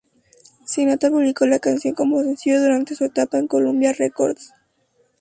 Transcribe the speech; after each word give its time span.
Sinatra 0.65 1.11
publicó 1.11 1.45
la 1.45 1.59
canción 1.59 1.93
como 1.93 2.23
sencillo 2.23 2.59
durante 2.59 2.95
su 2.95 3.05
etapa 3.05 3.37
en 3.37 3.45
Columbia 3.45 3.93
Records. 3.93 4.51